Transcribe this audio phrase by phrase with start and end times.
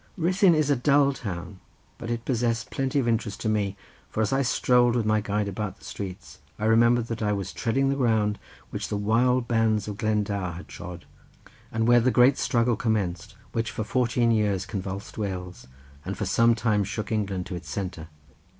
[0.17, 1.59] Ruthyn is a dull town,
[1.99, 3.77] but it possessed plenty of interest for me,
[4.09, 7.53] for as I strolled with my guide about the streets I remembered that I was
[7.53, 8.39] treading the ground
[8.71, 11.05] which the wild bands of Glendower had trod,
[11.71, 15.67] and where the great struggle commenced, which for fourteen years convulsed Wales,
[16.03, 18.07] and for some time shook England to its centre.